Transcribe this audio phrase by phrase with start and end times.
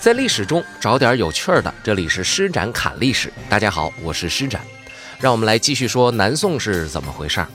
[0.00, 3.32] 在历史中找点有趣的，这里是施展侃历史。
[3.48, 4.62] 大家好，我是施展，
[5.18, 7.48] 让我们来继续说南宋是怎么回事儿。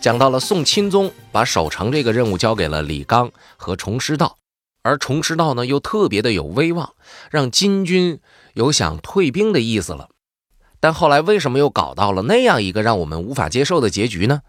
[0.00, 4.38] 讲到了宋钦宗把守城这个任务交给了李纲和崇师道，
[4.82, 6.94] 而崇师道呢又特别的有威望，
[7.30, 8.18] 让金军
[8.54, 10.08] 有想退兵的意思了。
[10.80, 14.40] 但后来为什么又搞到了那样一个让我们无法接受的结局呢？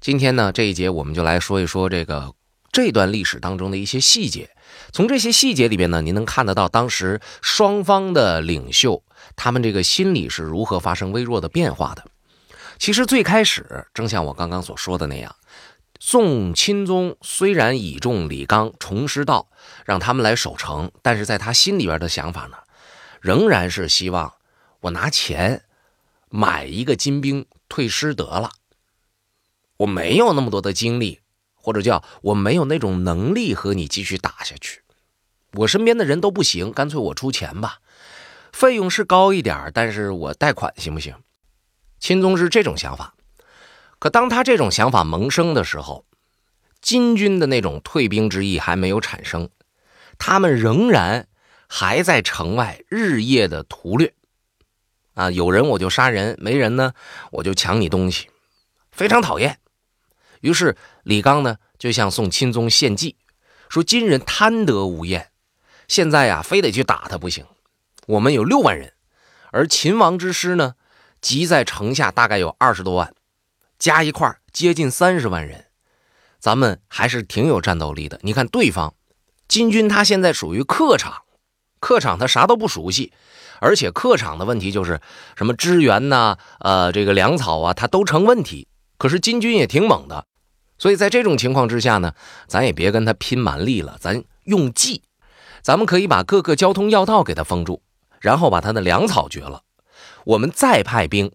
[0.00, 2.32] 今天呢这一节我们就来说一说这个
[2.72, 4.48] 这段历史当中的一些细节。
[4.92, 9.02] 从这些细节里边呢，您能看得到当时双方的领袖
[9.36, 12.04] 他们这个心理是如何发生微弱的变化的。
[12.78, 15.36] 其实最开始，正像我刚刚所说的那样，
[15.98, 19.48] 宋钦宗虽然倚重李纲、崇师道，
[19.84, 22.56] 让他们来守城，但是在他心里边的想法呢，
[23.20, 24.34] 仍然是希望
[24.80, 25.64] 我拿钱
[26.28, 28.50] 买一个金兵退师得了。
[29.78, 31.20] 我没有那么多的精力。
[31.62, 34.79] 或者叫我没有那种能力和你继续打下去，
[35.52, 37.78] 我身边的人都不行，干脆我出钱吧，
[38.52, 41.14] 费用是高一点，但是我贷款行不行？
[41.98, 43.14] 钦宗是这种想法。
[43.98, 46.06] 可当他这种想法萌生的时候，
[46.80, 49.50] 金军的那种退兵之意还没有产生，
[50.18, 51.28] 他们仍然
[51.68, 54.14] 还在城外日夜的屠掠，
[55.12, 56.94] 啊，有人我就杀人，没人呢
[57.32, 58.28] 我就抢你东西，
[58.90, 59.58] 非常讨厌。
[60.40, 63.16] 于是李纲呢就向宋钦宗献计，
[63.68, 65.29] 说金人贪得无厌，
[65.90, 67.44] 现在呀非得去打他不行。
[68.06, 68.92] 我们有六万人，
[69.50, 70.74] 而秦王之师呢
[71.20, 73.12] 集在城下大概有二十多万，
[73.76, 75.64] 加一块接近三十万人，
[76.38, 78.20] 咱们还是挺有战斗力的。
[78.22, 78.94] 你看对方
[79.48, 81.22] 金军他现在属于客场，
[81.80, 83.12] 客场他啥都不熟悉，
[83.58, 85.00] 而且客场的问题就是
[85.36, 88.68] 什么支援呐，呃这个粮草啊，他都成问题。
[88.96, 90.24] 可是金军也挺猛的。
[90.78, 92.14] 所以在这种情况之下呢，
[92.46, 95.02] 咱也别跟他拼蛮力了，咱用计，
[95.62, 97.82] 咱们可以把各个交通要道给他封住，
[98.20, 99.62] 然后把他的粮草绝了，
[100.24, 101.30] 我们再派兵，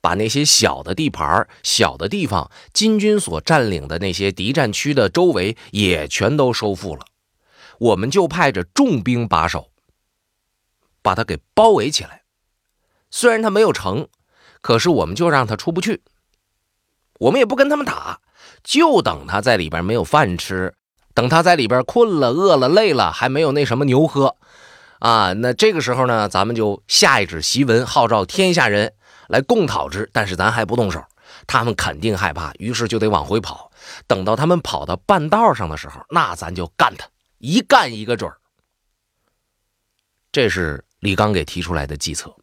[0.00, 7.04] 把那些小的地盘、小的地方，金军所占领的那些敌占区的周围也全都收复了，
[7.78, 9.70] 我们就派着重兵把守，
[11.02, 12.22] 把他给包围起来。
[13.10, 14.08] 虽然他没有城，
[14.60, 16.02] 可是我们就让他出不去，
[17.20, 18.20] 我们也不跟他们打。
[18.62, 20.74] 就等他在里边没有饭吃，
[21.16, 24.36] 等他在里边困了、饿了、累了，还没有那什么牛喝，
[24.98, 28.92] 啊，那这个时候呢，咱们就下一纸檄文，号召天下人
[29.26, 30.10] 来共讨之。
[30.12, 31.02] 但是咱还不动手，
[31.46, 33.70] 他们肯定害怕，于是就得往回跑。
[34.06, 38.36] 等到他们跑到半道上的时候，那咱就干他，一干一个准儿。
[40.30, 42.36] 这是李刚给提出来的计策，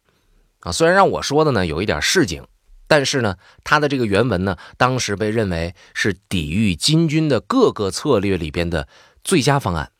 [0.60, 2.44] 啊，虽然让我说的呢有一点市井。
[2.86, 8.88] 但是呢，他的这个原文呢，当时被认为是抵御金军的各个策略里边的
[9.22, 9.92] 最佳方案，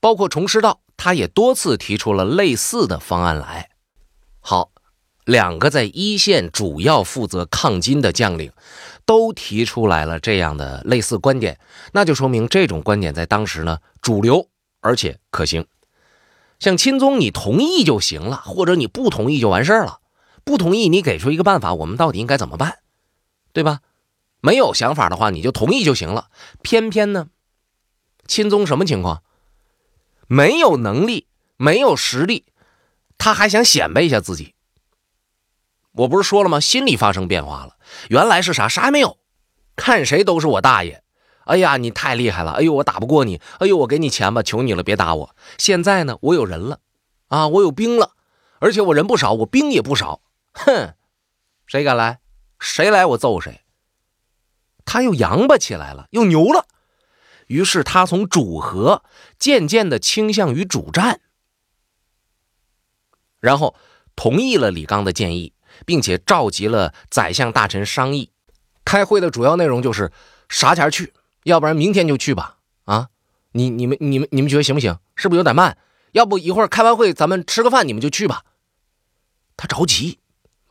[0.00, 3.70] 包括崇师道，他也多次提出了类似的方案来。
[4.40, 4.72] 好，
[5.24, 8.52] 两个在一线主要负责抗金的将领，
[9.06, 11.58] 都提出来了这样的类似观点，
[11.92, 14.48] 那就说明这种观点在当时呢主流
[14.80, 15.66] 而且可行。
[16.58, 20.00] 像钦宗，你同意就行了，或者你不同意就完事儿了。
[20.44, 22.78] 不同意，你给出一个办法，我们到底应该怎么办，
[23.52, 23.80] 对吧？
[24.40, 26.28] 没有想法的话，你就同意就行了。
[26.62, 27.28] 偏偏呢，
[28.26, 29.22] 钦宗什么情况？
[30.26, 32.44] 没有能力，没有实力，
[33.16, 34.54] 他还想显摆一下自己。
[35.92, 36.60] 我不是说了吗？
[36.60, 37.76] 心里发生变化了。
[38.08, 38.68] 原来是啥？
[38.68, 39.16] 啥也没有，
[39.76, 41.02] 看谁都是我大爷。
[41.44, 42.52] 哎呀，你太厉害了！
[42.52, 43.40] 哎呦，我打不过你！
[43.58, 45.36] 哎呦，我给你钱吧，求你了，别打我。
[45.58, 46.80] 现在呢，我有人了，
[47.28, 48.12] 啊，我有兵了，
[48.60, 50.20] 而且我人不少，我兵也不少。
[50.54, 50.94] 哼，
[51.66, 52.20] 谁敢来？
[52.58, 53.60] 谁来我揍谁。
[54.86, 56.66] 他又扬巴起来了，又牛了。
[57.48, 59.04] 于是他从主和
[59.38, 61.20] 渐渐的倾向于主战，
[63.38, 63.76] 然后
[64.16, 65.52] 同意了李刚的建议，
[65.84, 68.30] 并且召集了宰相大臣商议。
[68.84, 70.10] 开会的主要内容就是
[70.48, 71.12] 啥前去，
[71.42, 72.58] 要不然明天就去吧。
[72.84, 73.08] 啊，
[73.52, 74.98] 你你们你们你们觉得行不行？
[75.16, 75.76] 是不是有点慢？
[76.12, 78.44] 要不一会儿开完会咱们吃个饭，你们就去吧。
[79.56, 80.20] 他着急。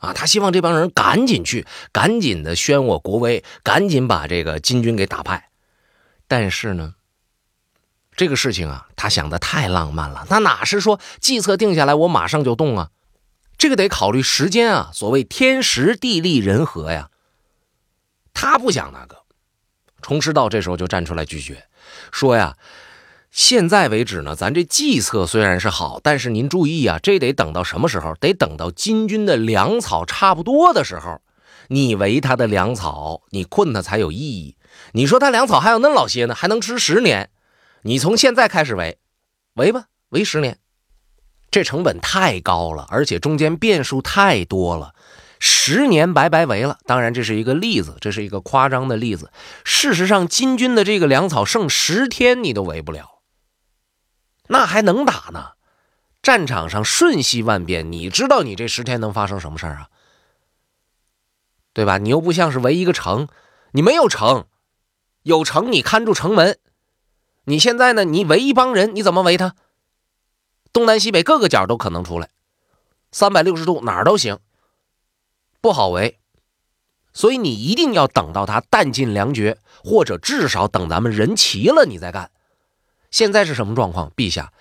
[0.03, 5.49] 啊，他希望这帮人赶紧去，赶紧的宣我国威，赶紧把这个金军给打败。
[6.27, 6.95] 但是呢，
[8.13, 10.27] 这个事情啊，他想的太浪漫了。
[10.29, 12.89] 他哪是说计策定下来，我马上就动啊？
[13.57, 14.91] 这个得考虑时间啊。
[14.93, 17.09] 所谓天时地利人和呀，
[18.33, 19.23] 他不想那个。
[20.01, 21.65] 崇师道这时候就站出来拒绝，
[22.11, 22.57] 说呀。
[23.33, 28.13] 现在为止呢，咱这计策虽然是好，但是您注意啊，这得等到什么时候？
[28.19, 31.19] 得等到金军的粮草差不多的时候，
[31.69, 34.55] 你围他的粮草，你困他才有意义。
[34.91, 37.31] 你说他粮草还有那老些呢，还能吃十年。
[37.81, 38.99] 你从现在开始围，
[39.55, 40.59] 围吧，围十年，
[41.49, 44.93] 这成本太高了，而且中间变数太多了，
[45.39, 46.77] 十年白白围了。
[46.85, 49.31] 当然，这是一个例子，这是一个夸张的例子。
[49.63, 53.12] 事实上，金军的这个粮草剩十天你都围不了，
[54.47, 55.51] 那还能打呢？
[56.21, 59.89] 战场上瞬息万变，你知道你这十天能发生什么事儿啊？
[61.73, 61.97] 对吧？
[61.97, 63.27] 你又不像是围一个城，
[63.71, 64.45] 你没有城，
[65.23, 66.59] 有城你看住城门。
[67.45, 68.05] 你现在呢？
[68.05, 69.55] 你围一帮人，你怎么围他？
[70.71, 72.29] 东南西北各个角都可能出来，
[73.11, 74.39] 三百六十度哪儿都行，
[75.59, 76.19] 不好围。
[77.11, 82.31] 所以你一定要等到他弹尽粮绝，或者至少等咱们人齐了，你再干。
[83.13, 84.51] 现在是什么状况，陛下？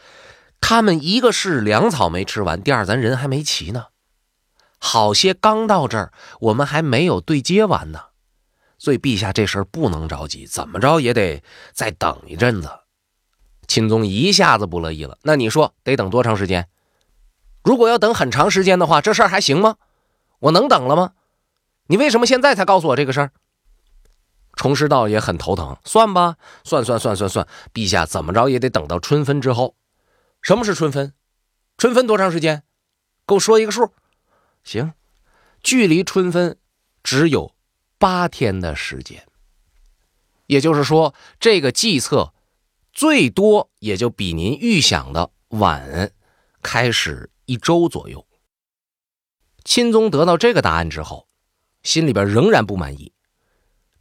[0.61, 3.87] 他们一个是粮草没吃完，第二咱人还没齐呢，
[4.79, 8.01] 好些刚到这儿，我们还没有对接完呢，
[8.79, 12.71] 所以陛下这事儿不能着急，怎么着也得再等一阵子。
[13.67, 16.69] 钦宗一下子不乐意了，那你说得等多长时间？
[17.65, 19.77] 如果要等很长时间的话，这事儿还行吗？
[20.41, 21.13] 我能等了吗？
[21.87, 23.33] 你为什么现在才告诉我这个事儿？
[24.62, 29.75] 同时，倒也很头疼，算吧，算算算算算，陛下怎么着也得等到春分之后。
[30.41, 31.14] 什么是春分？
[31.79, 32.62] 春分多长时间？
[33.26, 33.93] 给我说一个数。
[34.62, 34.93] 行，
[35.64, 36.59] 距离春分
[37.03, 37.56] 只有
[37.99, 39.26] 八天的时间。
[40.47, 42.32] 也就是说，这个计策
[42.93, 46.12] 最多也就比您预想的晚
[46.62, 48.25] 开始一周左右。
[49.65, 51.26] 钦宗得到这个答案之后，
[51.82, 53.12] 心里边仍然不满意，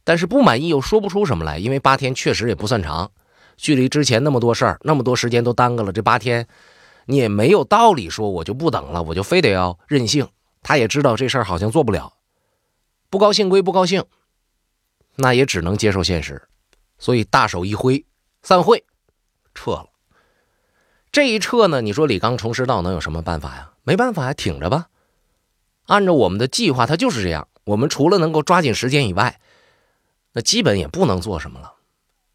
[0.04, 3.10] 但是不满意又说不出什么来，因为八天确实也不算长。
[3.56, 6.46] 距离之前那么多事儿，那么多时间都耽搁了，这八天，
[7.06, 10.28] 你也没有道理说我就不等了，我就非得要任性。
[10.62, 12.14] 他也知道这事儿好像做不了，
[13.10, 14.04] 不高兴归不高兴，
[15.16, 16.48] 那也只能接受现实，
[16.98, 18.04] 所以大手一挥，
[18.42, 18.84] 散会，
[19.54, 19.86] 撤了。
[21.10, 23.72] 这一撤呢，你说李刚、重师道能有什么办法呀？
[23.84, 24.86] 没办法呀，挺着吧。
[25.86, 27.48] 按照我们的计划，他就是这样。
[27.64, 29.40] 我们除了能够抓紧时间以外，
[30.32, 31.74] 那基本也不能做什么了。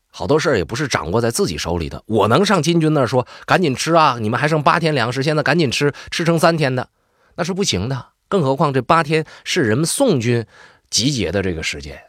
[0.10, 2.04] 好多事儿也不是掌握在自己手里的。
[2.08, 6.90] 我能上金军那说赶紧吃啊，你们还剩八天粮食，现在赶紧吃，吃成三天的，
[7.36, 8.08] 那是不行的。
[8.28, 10.46] 更何况这八天是人们宋军
[10.90, 12.02] 集结的这个时间，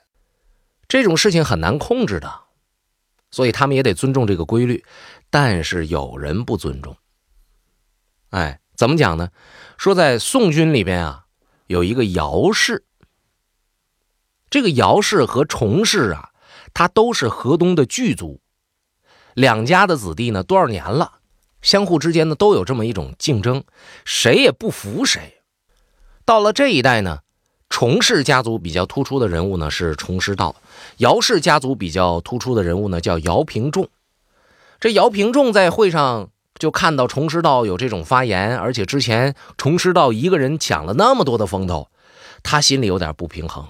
[0.88, 2.32] 这种事情很难控制的，
[3.30, 4.84] 所以他们也得尊重这个规律。
[5.30, 6.96] 但是有人不尊重，
[8.30, 9.28] 哎，怎么讲呢？
[9.76, 11.26] 说在宋军里边啊，
[11.66, 12.84] 有一个姚氏，
[14.50, 16.30] 这个姚氏和崇氏啊。
[16.74, 18.40] 他都是河东的巨族，
[19.34, 21.14] 两家的子弟呢，多少年了，
[21.60, 23.64] 相互之间呢都有这么一种竞争，
[24.04, 25.40] 谁也不服谁。
[26.24, 27.20] 到了这一代呢，
[27.68, 30.54] 崇氏家族比较突出的人物呢是崇师道，
[30.98, 33.88] 姚氏家族比较突出的人物呢叫姚平仲。
[34.78, 36.28] 这姚平仲在会上
[36.58, 41.88] 就看到崇师道有这种发言，而且之前崇师道一个人抢了那么多的风头，
[42.44, 43.66] 他心里有点不平衡。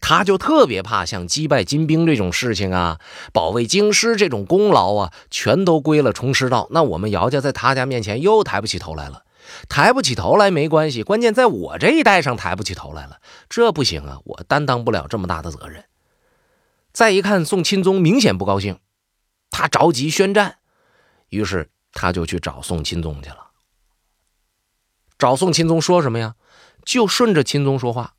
[0.00, 3.00] 他就特别怕像击败金兵这种事情啊，
[3.32, 6.68] 保卫京师这种功劳啊，全都归了崇师道。
[6.70, 9.24] 那我们姚家在他家面前又抬不起头来了，
[9.68, 15.84] 抬不起头来没关系，关键在我这一代上抬不起头来了，这不行啊，我担当不了这么大的责任。
[16.92, 18.78] 再一看宋钦宗明显不高兴，
[19.50, 20.58] 他着急宣战，
[21.28, 23.48] 于是他就去找宋钦宗去了。
[25.18, 26.34] 找宋钦宗说什么呀？
[26.84, 28.14] 就顺着钦宗说话，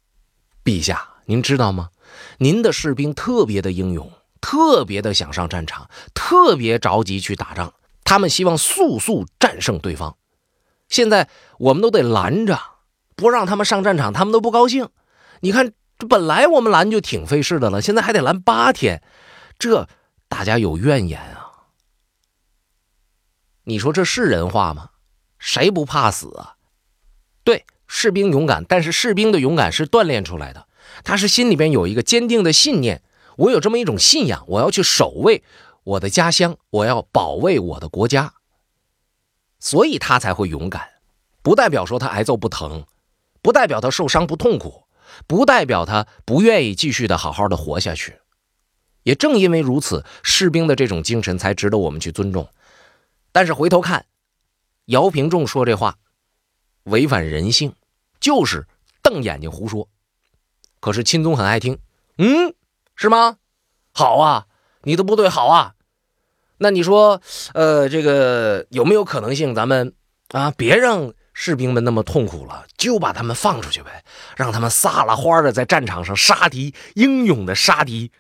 [0.63, 1.10] 陛下。
[1.30, 1.92] 您知道吗？
[2.40, 7.76] 您的士兵特别的英勇，特别的想上战场，特别着急去打仗。
[8.04, 10.18] 他们希望速速战胜对方。
[10.88, 12.60] 现在我们都得拦着，
[13.16, 14.90] 不让他们上战场，他们都不高兴。
[15.42, 19.04] 你看，这本来我们拦就挺费事的了，现在还得拦八天，
[19.60, 19.88] 这
[20.28, 21.52] 大家有怨言啊。
[23.66, 24.90] 你说这是人话吗？
[25.38, 26.56] 谁不怕死啊？
[27.44, 30.66] 对，士兵勇敢，但是士兵的勇敢是锻炼出来的。
[31.03, 33.01] 他是心里边有一个坚定的信念，
[33.38, 35.44] 我有这么一种信仰，我要去守卫
[35.84, 38.34] 我的家乡，我要保卫我的国家，
[39.60, 40.89] 所以他才会勇敢。
[41.41, 42.86] 不代表说他挨揍不疼，
[43.41, 44.84] 不代表他受伤不痛苦，
[45.25, 48.20] 不代表他不愿意继续的好好的活下去。
[49.03, 52.50] 也正因为如此，士兵的这种精神才值得我们去尊重。
[53.32, 54.06] 但是回头看，
[54.86, 55.98] 姚平仲说这话
[56.84, 57.74] 违反人性，
[58.20, 58.68] 就是
[59.01, 59.88] 瞪眼睛胡说。
[60.80, 61.80] 可是钦宗很爱听，
[62.18, 62.54] 嗯，
[62.96, 63.38] 是吗？
[63.92, 64.46] 好啊，
[64.84, 65.76] 你的部队好啊。
[66.58, 67.22] 那你说，
[67.54, 69.94] 呃，这个有没有可能性，咱们
[70.30, 74.04] 啊，别让士兵们那么痛苦了，就把他们放出去呗，
[74.36, 78.12] 让他们撒了欢的在战场上杀敌，英勇的杀敌，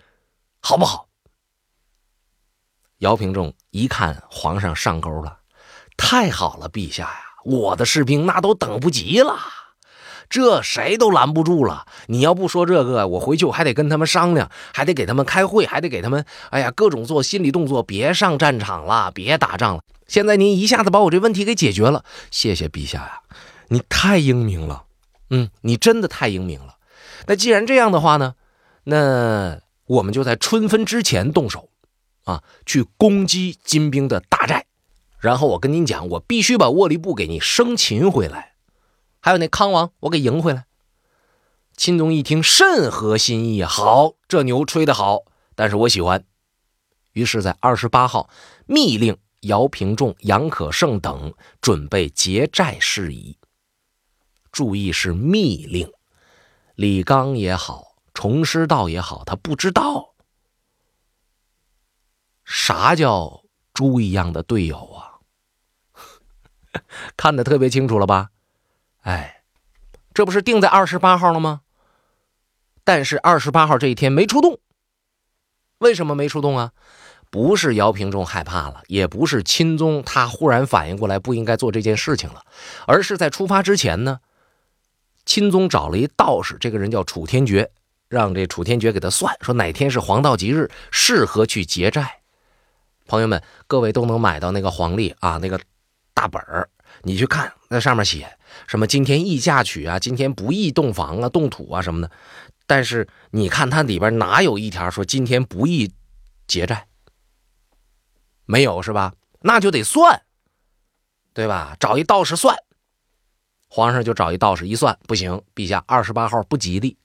[0.61, 1.09] 好不好？
[2.99, 5.39] 姚平仲一看皇上上钩了，
[5.97, 9.37] 太好了，陛下呀，我的士兵那都等不及了，
[10.29, 11.85] 这谁都拦不住了。
[12.07, 19.83] 你要不说这个，我回去我还得跟他们商量，还得给他们开会，还得给他们，哎呀，各种做心理动作，别上战场了，别打仗了。
[20.07, 23.21] 现在您一下子把我这问题给解决了，谢谢陛下呀，
[23.67, 24.83] 你太英明了，
[25.29, 26.75] 嗯，你真的太英明了。
[27.27, 28.33] 那既然这样的话呢，
[28.85, 31.69] 那我们就在春分之前动手，
[32.25, 34.65] 啊，去攻击金兵的大寨。
[35.19, 38.53] 然后我跟您讲，我必须把沃利布给你生擒回来，
[39.19, 40.65] 还有那康王，我给迎回来。
[41.75, 43.63] 钦宗一听，甚合心意！
[43.63, 45.23] 好，这牛吹得好，
[45.55, 46.25] 但是我喜欢。
[47.13, 48.29] 于是，在二十八号，
[48.65, 53.37] 密令姚平仲、杨可胜等准备结寨事宜。
[54.51, 55.91] 注意是密令，
[56.75, 60.15] 李纲也好，崇师道也好，他不知道
[62.43, 65.19] 啥叫猪一样的队友啊。
[67.15, 68.31] 看得特别清楚了吧？
[69.01, 69.41] 哎，
[70.13, 71.61] 这不是定在二十八号了吗？
[72.83, 74.59] 但是二十八号这一天没出动，
[75.77, 76.71] 为什么没出动啊？
[77.29, 82.43] 不是姚平仲害怕了，也不是钦宗他忽然反应过来不应该做这件事情了，
[82.87, 84.19] 而是在出发之前呢，
[85.25, 87.71] 钦宗找了一道士，这个人叫楚天觉，
[88.07, 92.21] 让这楚天觉给他算，说哪天是黄道吉日，适合去结寨。
[93.05, 95.59] 朋友们，各位都能买到那个黄历啊，那个。
[96.11, 96.67] 大本儿，
[97.03, 98.37] 你去看那上面写
[98.67, 98.87] 什么？
[98.87, 102.11] 今天宜嫁娶啊，今天不宜洞房啊、动土啊什么的。
[102.65, 105.91] 但是你看它里边哪有一条说今天不宜
[106.47, 106.87] 结债？
[108.45, 109.13] 没有是吧？
[109.41, 110.21] 那就得算，
[111.33, 111.75] 对吧？
[111.79, 112.55] 找一道士算。
[113.69, 116.97] 皇上就找一道士一算，不行，陛下二十八号不吉利，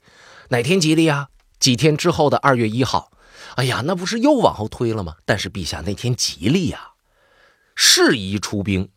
[0.49, 1.29] 哪天吉利啊？
[1.59, 3.13] 几天之后的二月一号。
[3.57, 5.17] 哎呀，那不是又往后推了吗？
[5.25, 6.93] 但是陛下那天吉利呀，
[7.75, 8.91] 适宜出兵。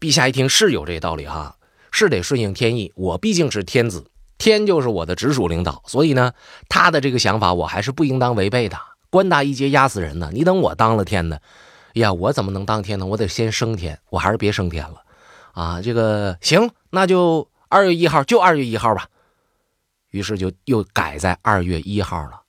[0.00, 1.56] 陛下一听是有这道理哈，
[1.90, 2.92] 是得顺应天意。
[2.96, 6.32] 我毕竟是天子，天就是我的直属领导，所以呢，
[6.68, 8.76] 他的这个想法我还是不应当违背的。
[9.10, 11.38] 官大一阶压死人呢，你等我当了天呢，
[11.94, 13.06] 呀，我怎么能当天呢？
[13.06, 15.02] 我得先升天，我还是别升天了
[15.52, 15.80] 啊。
[15.80, 19.08] 这个行，那就二月一号，就二月一号吧。
[20.10, 22.42] 于是就又改在二月一号了，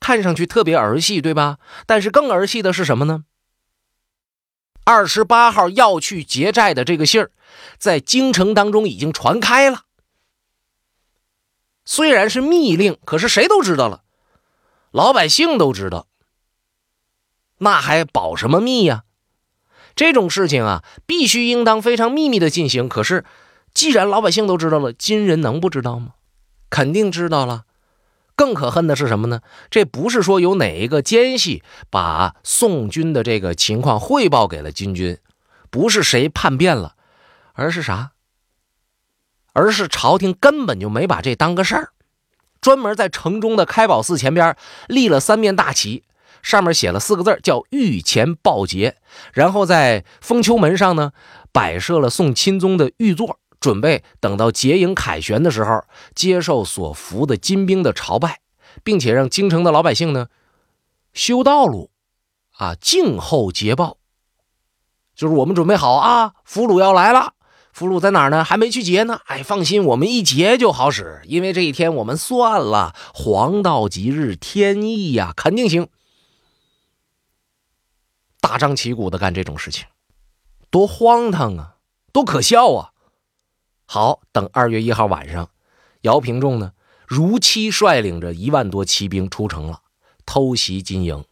[0.00, 1.58] 看上去特别儿戏，对吧？
[1.86, 3.24] 但是更儿戏的是什么呢？
[4.84, 7.30] 二十八号要去结寨的这个信儿，
[7.78, 9.82] 在京城当中已经传开了。
[11.84, 14.02] 虽然是密令，可是谁都知道了，
[14.90, 16.06] 老百姓都知道，
[17.58, 19.04] 那还保什么密呀？
[19.96, 22.88] 这种事情啊，必须应当非常秘密的进行。
[22.88, 23.24] 可是，
[23.74, 26.14] 既然老百姓都知道了，金人能不知道吗？
[26.70, 27.64] 肯定知道了。
[28.40, 29.42] 更可恨的是什么呢？
[29.68, 35.18] 这不是说有哪一个奸细把宋军的这个情况汇报给了金军，
[35.68, 36.94] 不是谁叛变了，
[37.52, 38.12] 而是啥？
[39.52, 41.90] 而是朝廷根本就没把这当个事儿，
[42.62, 44.56] 专门在城中的开宝寺前边
[44.86, 46.04] 立了三面大旗，
[46.40, 48.96] 上面写了四个字叫“御前报捷”，
[49.34, 51.12] 然后在封丘门上呢
[51.52, 53.39] 摆设了宋钦宗的御座。
[53.60, 58.40] 准备等到结营凯旋的时候，接受所俘的金兵的朝拜，
[58.82, 60.28] 并且让京城的老百姓呢
[61.12, 61.90] 修道路，
[62.56, 63.98] 啊，静候捷报。
[65.14, 67.34] 就是我们准备好啊，俘虏要来了，
[67.74, 68.42] 俘虏在哪儿呢？
[68.42, 69.20] 还没去劫呢。
[69.26, 75.88] 哎，放心，我们一劫就好使，因为这一天我们算了，黄道吉日，天意呀，肯定行。
[78.40, 79.84] 大张旗鼓的干这种事情，
[80.70, 81.76] 多荒唐啊，
[82.12, 82.89] 多可笑啊！
[83.92, 85.50] 好，等二月一号晚上，
[86.02, 86.74] 姚平仲呢
[87.08, 89.80] 如期率领着一万多骑兵出城了，
[90.24, 91.24] 偷袭金营。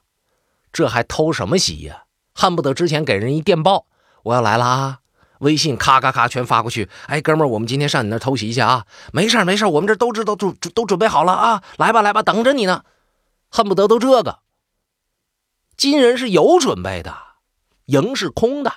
[0.72, 2.06] 这还偷什么袭呀？
[2.34, 3.86] 恨不得之前给人一电报，
[4.24, 4.98] 我要来了啊！
[5.38, 6.90] 微信咔咔咔全发过去。
[7.06, 8.86] 哎，哥们儿，我们今天上你那偷袭去啊！
[9.12, 11.62] 没事没事我们这都知道，都都准备好了啊！
[11.76, 12.82] 来吧来吧，等着你呢。
[13.50, 14.40] 恨不得都这个。
[15.76, 17.16] 金人是有准备的，
[17.84, 18.72] 营是空的，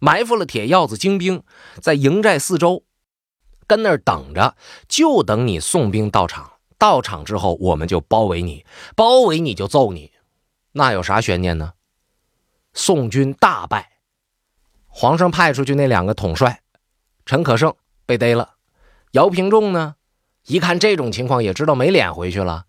[0.00, 1.42] 埋伏了铁鹞子精兵
[1.80, 2.84] 在营寨四周。
[3.70, 4.56] 跟那儿等着，
[4.88, 6.54] 就等你宋兵到场。
[6.76, 10.10] 到场之后，我们就包围你，包围你就揍你，
[10.72, 11.74] 那有啥悬念呢？
[12.74, 13.92] 宋军大败，
[14.88, 16.62] 皇上派出去那两个统帅，
[17.24, 17.72] 陈可胜
[18.06, 18.54] 被逮了，
[19.12, 19.94] 姚平仲呢，
[20.46, 22.66] 一看这种情况，也知道没脸回去了，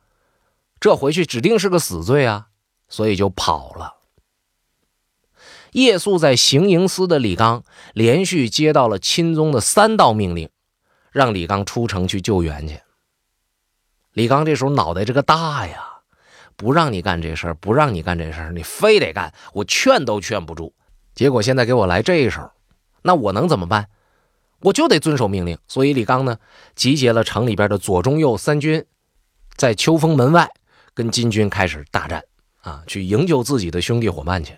[0.80, 2.50] 这回去指定是个死罪啊，
[2.88, 3.96] 所以就跑了。
[5.72, 10.50] 夜宿在行营司的李纲，连续接到了钦宗的三道命令。
[11.12, 12.80] 让李刚出城去救援去。
[14.14, 15.84] 李刚这时候脑袋这个大呀，
[16.56, 20.74] 不让你干这事儿，不让你干这事儿，你非得干，我劝都劝不住。
[21.14, 22.52] 结果现在给我来这一手，
[23.04, 23.88] 那我能怎么办？
[24.62, 25.58] 我就得遵守命令。
[25.68, 26.38] 所以李刚呢，
[26.76, 28.86] 集结了城里边的左、中、右三军，
[29.56, 30.50] 在秋风门外
[30.94, 32.24] 跟金军开始大战
[32.62, 34.58] 啊，去营救自己的兄弟伙伴去。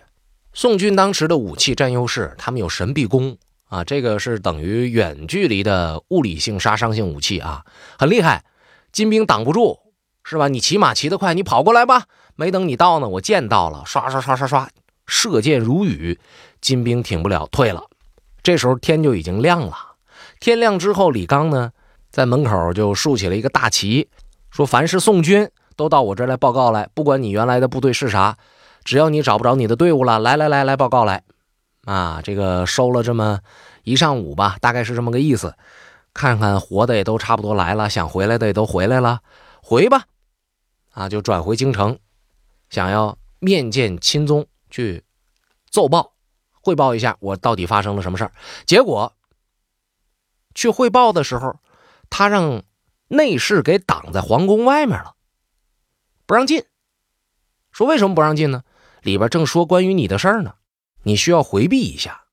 [0.52, 7.64] 宋军当时的武器占优势，他们有神臂弓啊，这个是等于远距离的物理性杀伤性武器啊，
[7.98, 8.44] 很厉害。
[8.92, 9.78] 金兵挡不住，
[10.22, 10.48] 是吧？
[10.48, 12.04] 你骑马骑得快，你跑过来吧。
[12.36, 14.68] 没等你到呢，我箭到了，刷刷刷刷刷，
[15.06, 16.18] 射箭如雨，
[16.60, 17.84] 金兵挺不了，退了。
[18.42, 19.76] 这时候天就已经亮了。
[20.38, 21.72] 天亮之后，李刚呢，
[22.10, 24.08] 在门口就竖起了一个大旗，
[24.50, 28.36] 说：“凡是宋军都到我这儿来报告来，不管你原来的部队是啥。”
[28.84, 31.22] 只要你找不着你的队伍了，来来来来报告来，
[31.84, 33.40] 啊，这个收了这么
[33.82, 35.56] 一上午吧，大概是这么个意思。
[36.12, 39.20] 看看活的也都差不多来了，想回来的也都回来了，
[39.62, 40.04] 回吧，
[40.92, 41.98] 啊，就转回京城，
[42.70, 45.02] 想要面见钦宗去
[45.70, 46.12] 奏报
[46.52, 48.32] 汇报一下我到底发生了什么事儿。
[48.64, 49.12] 结果
[50.54, 51.56] 去汇报的时候，
[52.08, 52.62] 他让
[53.08, 55.14] 内侍给挡在皇宫外面了，
[56.26, 56.64] 不让进。
[57.72, 58.62] 说为什么不让进呢？
[59.02, 60.54] 里边正说关于你的事儿呢，
[61.04, 62.24] 你需要回避一下。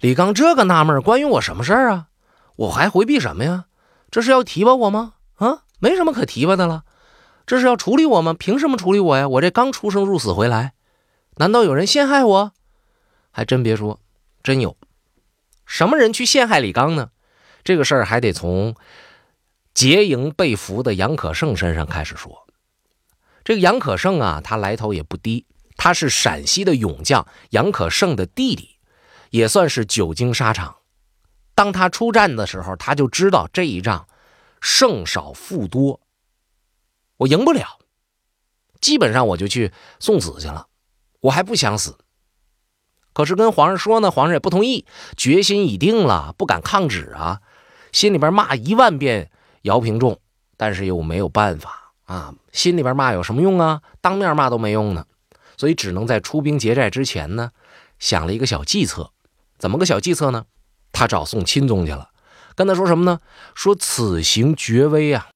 [0.00, 2.08] 李刚这个纳闷，关于我什么事儿啊？
[2.56, 3.66] 我还回避什么呀？
[4.10, 5.14] 这是要提拔我吗？
[5.34, 6.84] 啊，没什么可提拔的了。
[7.46, 8.34] 这是要处理我吗？
[8.34, 9.28] 凭什么处理我呀？
[9.28, 10.74] 我这刚出生入死回来，
[11.36, 12.52] 难道有人陷害我？
[13.30, 14.00] 还真别说，
[14.42, 14.76] 真有。
[15.66, 17.10] 什么人去陷害李刚呢？
[17.64, 18.74] 这个事儿还得从
[19.74, 22.46] 劫营被俘的杨可胜身上开始说。
[23.44, 25.46] 这个杨可胜啊，他来头也不低。
[25.78, 28.76] 他是陕西的勇将杨可胜的弟弟，
[29.30, 30.76] 也算是久经沙场。
[31.54, 34.06] 当他出战的时候，他就知道这一仗
[34.60, 36.00] 胜少负多，
[37.16, 37.78] 我赢不了。
[38.80, 40.66] 基本上我就去送死去了，
[41.20, 41.96] 我还不想死。
[43.12, 44.84] 可是跟皇上说呢，皇上也不同意，
[45.16, 47.40] 决心已定了，不敢抗旨啊。
[47.92, 49.30] 心里边骂一万遍
[49.62, 50.20] 姚平仲，
[50.56, 52.34] 但是又没有办法啊。
[52.52, 53.82] 心里边骂有什么用啊？
[54.00, 55.06] 当面骂都没用呢。
[55.58, 57.50] 所以只能在出兵劫寨之前呢，
[57.98, 59.10] 想了一个小计策。
[59.58, 60.44] 怎么个小计策呢？
[60.92, 62.08] 他找宋钦宗去了，
[62.54, 63.18] 跟他说什么呢？
[63.54, 65.28] 说此行绝危啊，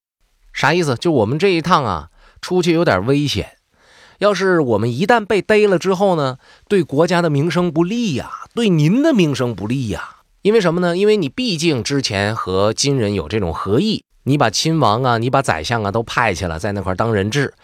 [0.52, 0.94] 啥意思？
[0.94, 2.08] 就我们这一趟啊，
[2.40, 3.58] 出去有点危险。
[4.18, 10.18] 要是我们一旦被逮了之后呢，对国家的名声不利呀，对您的名声不利呀。
[10.42, 10.96] 因为什么呢？
[10.96, 17.54] 因为你毕竟之前和金人有这种合议，你把亲王啊，你把宰相啊都派去了，在那块当人质。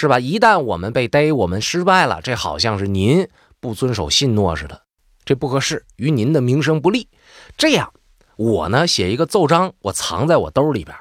[0.00, 0.20] 是吧？
[0.20, 4.82] 一旦我们被逮，我们失败了，这好像是您不遵守信诺似的，
[5.24, 7.08] 这不合适，与您的名声不利。
[7.56, 7.92] 这样，
[8.36, 10.96] 我呢写一个奏章，我藏在我兜里边。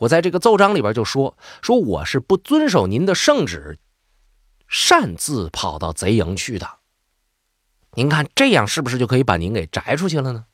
[0.00, 3.78] 我在这个奏章里边就说说我是不遵守您的圣旨，
[4.68, 6.68] 擅自跑到贼营去的。
[7.94, 10.44] 您看这样是不是就可以把您给摘出去了呢？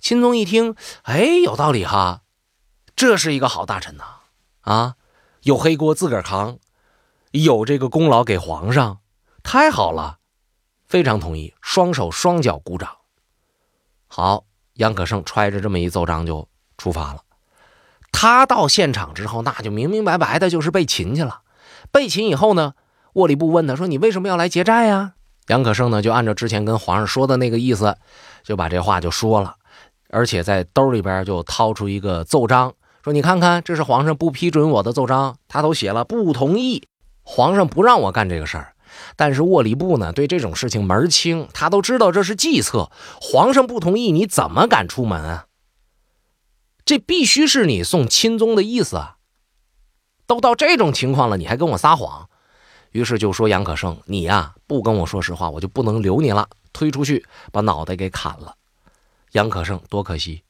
[0.00, 2.22] 钦宗一听，哎，有道理哈，
[2.96, 4.04] 这是一个好大臣呐，
[4.62, 4.96] 啊，
[5.42, 6.58] 有黑锅自个儿扛。
[7.32, 8.98] 有这个功劳给皇上，
[9.42, 10.18] 太好了，
[10.86, 12.90] 非常同意，双手双脚鼓掌。
[14.06, 17.22] 好，杨可胜揣着这么一奏章就出发了。
[18.12, 21.40] 他到现场之后，那就明明白白的就是被擒去了。
[21.90, 22.74] 被擒以后呢，
[23.14, 25.14] 沃里布问他说：“你为什么要来劫寨呀？”
[25.48, 27.96] 杨可胜呢就按照之前跟皇上说的那个意思，
[28.44, 29.56] 就把这话就说了，
[30.10, 36.86] 而且在兜里边就掏出一个奏章，说：“你看看，这是皇上不批准我的奏章，他都写了不同意。”
[37.22, 38.74] 皇上不让我干这个事儿，
[39.16, 42.90] 但是沃里布呢对这种事情门儿清，他都知道这是计策。
[43.20, 45.46] 皇上不同意，你怎么敢出门啊？
[46.84, 49.16] 这必须是你送钦宗的意思啊！
[50.26, 52.28] 都到这种情况了，你还跟我撒谎？
[52.90, 58.56] 于是就说杨可胜，你呀不跟我说实话，我就不能留你了，推出去把脑袋给砍了。
[59.30, 60.42] 杨可胜多可惜。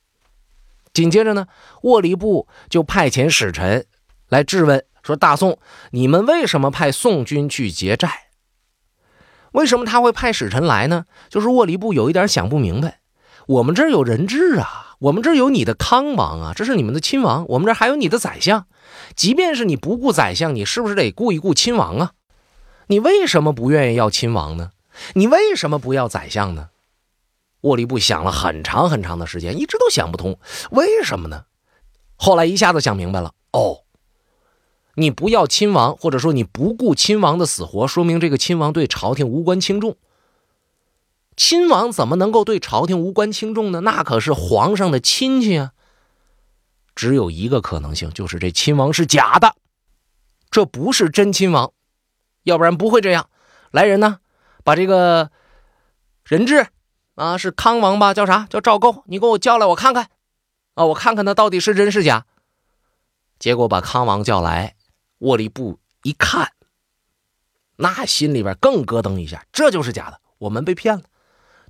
[0.93, 1.47] 紧接着呢，
[1.83, 3.87] 沃里布就派遣使臣
[4.29, 4.85] 来质问。
[5.03, 5.59] 说大宋，
[5.91, 8.29] 你们为什么派宋军去劫寨？
[9.53, 11.07] 为什么他会派使臣来呢？
[11.29, 13.01] 就是沃里布有一点想不明白。
[13.47, 17.45] 我们这儿有人质啊，我们这儿有你的康王啊，这是你们的亲王。
[17.49, 18.67] 我们这儿还有你的宰相，
[19.17, 22.12] 即便是你不顾宰相，你是不是得顾一顾亲王啊？
[22.87, 24.71] 你为什么不愿意要亲王呢？
[25.15, 26.69] 你为什么不要宰相呢？
[27.62, 30.38] 沃里布想了很长很长的时间，一直都想不通，
[30.71, 31.45] 为什么呢？
[32.17, 33.81] 后来一下子想明白了，哦。
[34.95, 39.97] 你不要亲王，或者说你不顾亲王的死活，说明这个亲王对朝廷无关轻重。
[41.35, 43.81] 亲王怎么能够对朝廷无关轻重呢？
[43.81, 45.73] 那可是皇上的亲戚啊！
[46.95, 49.55] 只有一个可能性，就是这亲王是假的，
[50.51, 51.73] 这不是真亲王，
[52.43, 53.31] 要不然不会这样。
[53.71, 54.19] 来人呢，
[54.63, 55.31] 把这个
[56.27, 56.67] 人质
[57.15, 58.13] 啊，是康王吧？
[58.13, 58.47] 叫啥？
[58.51, 59.03] 叫赵构？
[59.07, 60.09] 你给我叫来，我看看
[60.75, 62.27] 啊，我看看他到底是真是假。
[63.39, 64.75] 结果把康王叫来，
[65.23, 66.53] 沃利布一看，
[67.77, 71.05] 那心里边更咯噔一下，这就是假的，我们被骗了。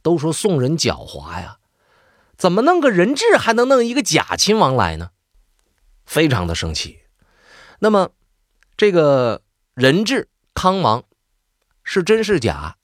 [0.00, 1.58] 都说宋人狡猾呀，
[2.36, 5.10] 怎么弄个人质还能弄一个假亲王来呢？
[6.06, 7.00] 非常的生气。
[7.78, 8.10] 那么，
[8.76, 9.42] 这个
[9.74, 11.04] 人质康王
[11.84, 12.76] 是真是假？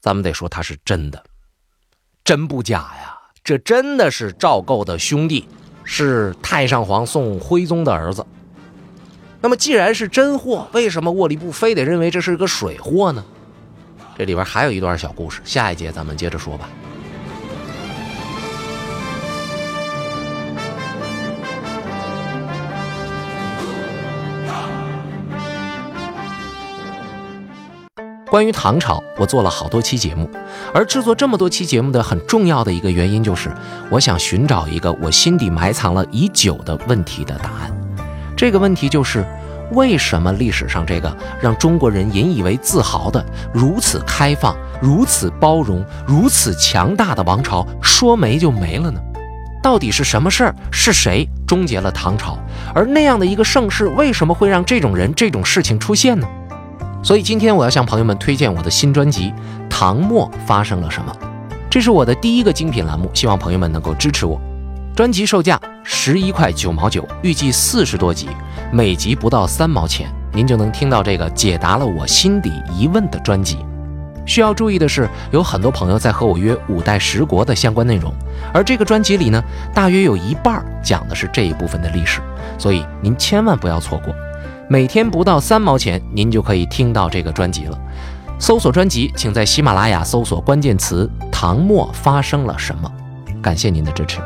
[0.00, 1.24] 咱们得说他是真的，
[2.24, 3.18] 真不假呀。
[3.42, 5.48] 这真的是赵构的兄弟，
[5.82, 8.24] 是太上皇宋徽宗的儿子。
[9.42, 13.24] 那么，既然是真货，为什么沃利布非得认为这是个水货呢？
[14.16, 16.68] 这里边还有一段小故事，下一节咱们接着说吧。
[28.30, 30.30] 关于唐朝，我做了好多期节目，
[30.72, 33.50] 而制作这么多期节目的很重要的一个原因，就是
[33.90, 37.81] 我想寻找一个我心底埋藏了已久的问题的答案。
[38.36, 39.24] 这个问题就是。
[39.74, 49.00] 为什么历史上这个让中国人引以为自豪的如此开放、如此包容、如此强大的王朝说没就没了呢？
[49.62, 50.54] 到底是什么事儿？
[50.70, 52.38] 是谁终结了唐朝？
[52.74, 56.28] 而那样的一个盛世，为什么会让这种人、这种事情出现呢？
[57.02, 59.30] 所以今天我要向朋友们推荐我的新专辑
[59.70, 61.10] 《唐末发生了什么》，
[61.70, 64.38] 这是我的第一个精品栏目，希望朋友们能够支持我。
[64.94, 68.28] 专辑售价十一块九毛九，预计四十多集，
[68.70, 73.56] 每集不到三毛钱，您就能听到这个解答了我心底疑问的专辑。
[74.26, 78.12] 需要注意的是，有很多朋友在和我约五代十国的相关内容，
[78.52, 79.42] 而这个专辑里呢，
[79.74, 82.20] 大约有一半讲的是这一部分的历史，
[82.58, 84.14] 所以您千万不要错过。
[84.68, 87.78] 每天不到三毛钱，您就可以听到这个专辑了。
[88.38, 92.92] 搜索专辑，请在喜马拉雅搜索关键词“唐末发生了什么”。
[93.42, 94.20] 感谢您的支持。